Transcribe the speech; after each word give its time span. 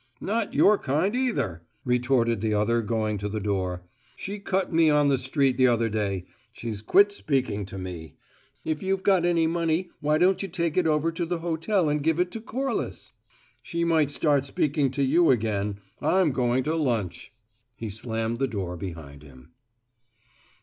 "Not 0.19 0.55
your 0.55 0.79
kind 0.79 1.15
either," 1.15 1.61
retorted 1.85 2.41
the 2.41 2.55
other 2.55 2.81
going 2.81 3.19
to 3.19 3.29
the 3.29 3.39
door. 3.39 3.83
"She 4.15 4.39
cut 4.39 4.73
me 4.73 4.89
on 4.89 5.09
the 5.09 5.17
street 5.19 5.57
the 5.57 5.67
other 5.67 5.89
day; 5.89 6.25
she's 6.51 6.81
quit 6.81 7.11
speaking 7.11 7.65
to 7.67 7.77
me. 7.77 8.15
If 8.65 8.81
you've 8.81 9.03
got 9.03 9.25
any 9.25 9.45
money, 9.45 9.91
why 9.99 10.17
don't 10.17 10.41
you 10.41 10.47
take 10.47 10.75
it 10.75 10.87
over 10.87 11.11
to 11.11 11.23
the 11.23 11.37
hotel 11.37 11.87
and 11.87 12.01
give 12.01 12.17
it 12.17 12.31
to 12.31 12.41
Corliss? 12.41 13.11
She 13.61 13.83
might 13.83 14.09
start 14.09 14.43
speaking 14.43 14.89
to 14.89 15.03
you 15.03 15.29
again. 15.29 15.77
I'm 16.01 16.31
going 16.31 16.63
to 16.63 16.73
lunch!" 16.75 17.31
He 17.75 17.91
slammed 17.91 18.39
the 18.39 18.47
door 18.47 18.75
behind 18.75 19.21
him. 19.21 19.51